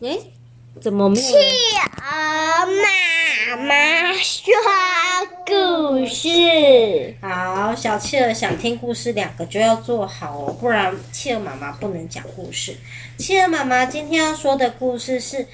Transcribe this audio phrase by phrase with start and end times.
[0.00, 0.30] 诶，
[0.80, 1.26] 怎么没有？
[1.26, 2.66] 企鹅
[3.56, 4.54] 妈妈说
[5.44, 7.16] 故事。
[7.20, 12.76] 好，小企鹅想听故事，两个就要做好哦，不然企鹅妈妈不能讲故事。
[13.16, 15.36] 企鹅妈妈今天要说的故事是《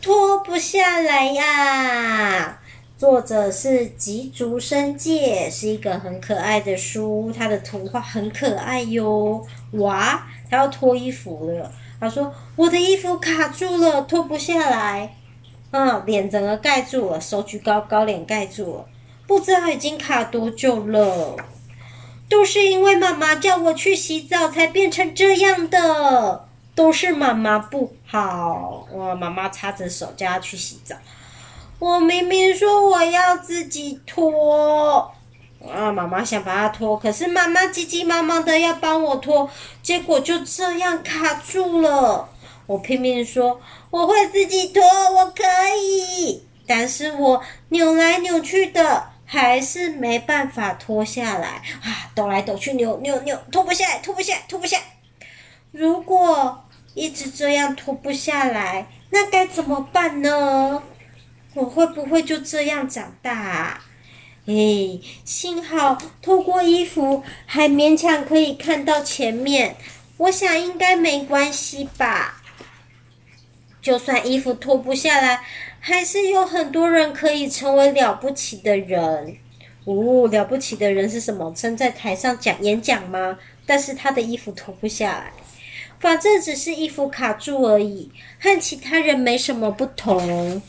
[0.00, 2.58] 脱不下来呀》，
[3.00, 9.46] 作者是吉竹伸介，是一个很可爱的书，它的图画很可爱哟。
[9.74, 11.72] 哇，它要脱衣服了。
[12.02, 15.14] 他说：“我的衣服卡住了，脱不下来。
[15.70, 18.86] 嗯，脸整个盖住了，手举高高，脸盖住了，
[19.28, 21.36] 不知道已经卡多久了。
[22.28, 26.48] 都是因为妈妈叫我去洗澡，才变成这样的。
[26.74, 28.88] 都是妈妈不好。
[28.90, 30.96] 我，妈妈擦着手叫她去洗澡。
[31.78, 35.12] 我明明说我要自己脱。”
[35.70, 35.92] 啊！
[35.92, 39.50] 妈妈想把它脱，可是妈妈急急忙忙的要帮我脱，
[39.82, 42.28] 结果就这样卡住了。
[42.66, 45.42] 我拼命说我会自己脱，我可
[45.76, 52.10] 以，但是我扭来扭去的，还是没办法脱下来啊！
[52.14, 54.84] 抖来抖去，扭扭扭，脱不下来，脱不下来，脱不下来。
[55.70, 60.82] 如果一直这样脱不下来，那该怎么办呢？
[61.54, 63.84] 我会不会就这样长大啊？
[64.46, 69.76] 哎，幸好脱过衣服，还勉强可以看到前面。
[70.16, 72.42] 我想应该没关系吧。
[73.80, 75.44] 就算衣服脱不下来，
[75.80, 79.36] 还是有很多人可以成为了不起的人。
[79.84, 81.52] 哦，了不起的人是什么？
[81.52, 83.38] 站在台上讲演讲吗？
[83.64, 85.32] 但是他的衣服脱不下来，
[86.00, 90.60] 反正只是衣服卡住而已，和其他人没什么不同。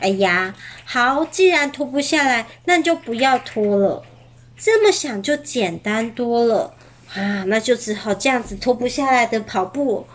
[0.00, 0.54] 哎呀，
[0.84, 4.04] 好，既然脱不下来，那就不要脱了。
[4.56, 6.74] 这么想就简单多了
[7.14, 10.06] 啊，那就只好这样子脱不下来的跑步。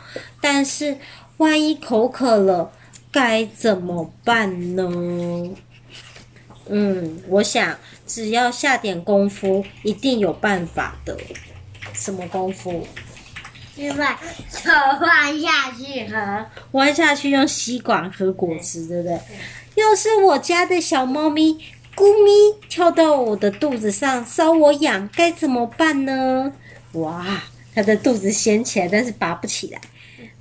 [0.41, 0.97] 但是
[1.37, 2.71] 万一口渴了，
[3.11, 5.55] 该怎么办呢？
[6.67, 11.17] 嗯，我想只要下点功夫，一定有办法的。
[11.93, 12.87] 什么功夫？
[13.75, 14.19] 是把
[14.49, 14.69] 手
[15.01, 19.19] 弯下去喝，弯下去用吸管喝果汁，对不对？
[19.75, 21.57] 要是我家的小猫咪
[21.95, 26.53] 咕咪跳到我的肚子上搔我痒，该怎么办呢？
[26.93, 29.81] 哇，它的肚子掀起来，但是拔不起来。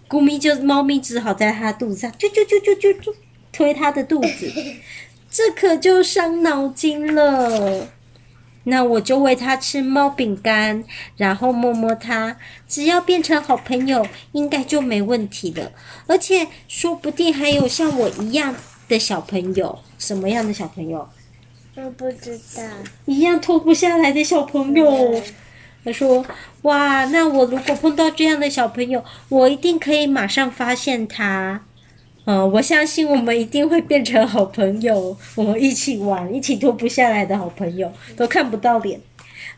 [0.09, 3.14] 咕咪就猫咪只好在它肚子上啾啾啾啾啾啾
[3.50, 4.53] 推它的肚子，
[5.31, 7.88] 这可就伤脑筋了。
[8.65, 10.84] 那我就喂它吃猫饼干，
[11.17, 12.37] 然后摸摸它，
[12.69, 15.73] 只要变成好朋友，应该就没问题了。
[16.06, 18.55] 而且说不定还有像我一样。
[18.89, 21.09] 的小朋友，什么样的小朋友？
[21.77, 22.62] 我不知道。
[23.06, 25.23] 一样脱不下来的小朋友。
[25.83, 26.23] 他说
[26.62, 31.62] ：“哇，那我如果碰到这样的小朋友，我一定可以马上发现他。
[32.25, 39.00] 嗯，我相信我们一定会变成好朋友，我们一起玩，一起脱不下来的好朋友，都看不到脸，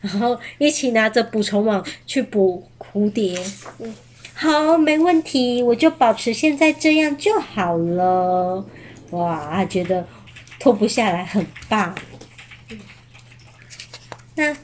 [0.01, 3.39] 然后一起拿着捕虫网去捕蝴蝶。
[3.79, 3.93] 嗯，
[4.33, 8.65] 好，没问题，我就保持现在这样就好了。”
[9.11, 10.07] 哇，他觉得
[10.59, 11.93] 脱不下来很棒。
[14.33, 14.57] 那，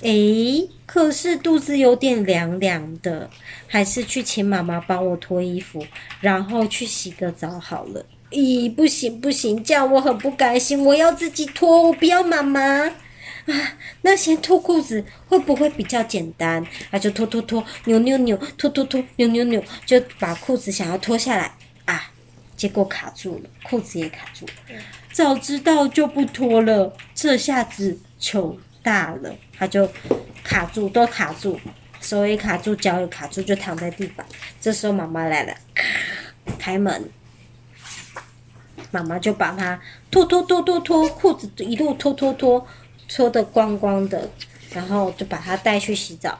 [0.00, 3.28] 诶，可是肚子有点凉凉的，
[3.66, 5.86] 还是去请妈妈帮我脱衣服，
[6.22, 8.02] 然后去洗个澡好了。
[8.30, 12.92] 咦，不行不行，这样我很不甘心，我要自己脱，我不要妈妈啊。
[14.00, 16.66] 那先脱裤子会不会比较简单？
[16.90, 21.52] 那就脱脱脱，扭扭扭，脱脱脱，扭扭扭，就把裤子想要脱下来
[21.84, 22.10] 啊。
[22.56, 24.52] 结果卡住了，裤子也卡住了。
[25.12, 29.36] 早知道就不脱了，这下子糗大了。
[29.58, 29.86] 他就
[30.46, 31.58] 卡住，都卡住，
[32.00, 34.24] 手也卡住，脚也卡住，就躺在地板。
[34.60, 35.52] 这时候妈妈来了，
[36.56, 37.10] 开门，
[38.92, 39.80] 妈妈就把他
[40.10, 42.64] 脱脱脱脱脱，裤子一路脱脱脱，
[43.08, 44.30] 脱的光光的，
[44.70, 46.38] 然后就把他带去洗澡。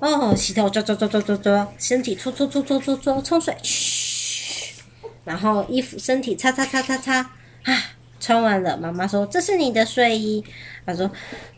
[0.00, 4.82] 哦，洗头，抓抓抓抓抓抓，身体搓搓搓搓搓搓，冲水，嘘。
[5.24, 7.18] 然后衣服、身体擦擦擦擦擦，
[7.62, 7.82] 啊，
[8.20, 8.76] 穿完了。
[8.76, 10.44] 妈妈说：“这是你的睡衣。”
[10.84, 11.10] 她说：“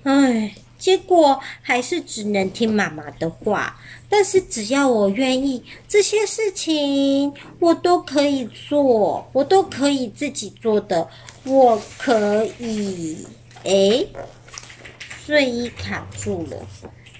[0.04, 3.76] 哎，结果还是只能听妈妈的话。
[4.08, 11.08] 但是只要我愿意，这些事情我都可以做，我都可以自己做的。
[11.44, 13.26] 我可以。
[13.64, 14.08] 诶，
[15.24, 16.56] 睡衣卡住了，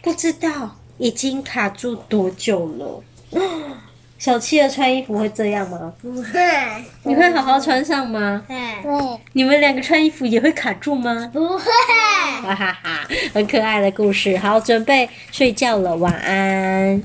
[0.00, 3.02] 不知道已经卡住多久了。
[4.18, 5.92] ”小企鹅穿衣服会这样吗？
[6.00, 6.40] 不会。
[7.02, 8.44] 你会好好穿上吗？
[8.48, 9.20] 会。
[9.32, 11.28] 你们两个穿衣服也会卡住吗？
[11.32, 11.64] 不会。
[12.42, 14.36] 哈哈哈，很可爱的故事。
[14.38, 17.02] 好，准备睡觉了，晚安。